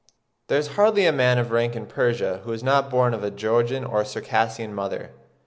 There 0.47 0.57
is 0.57 0.69
hardly 0.77 1.05
a 1.05 1.11
man 1.11 1.37
of 1.37 1.51
rank 1.51 1.75
in 1.75 1.85
Persia 1.85 2.41
who 2.43 2.51
is 2.53 2.63
not 2.63 2.89
born 2.89 3.13
of 3.13 3.23
a 3.23 3.29
Georgian 3.29 3.85
or 3.85 4.03
Circassian 4.03 4.73
mother." 4.73 5.11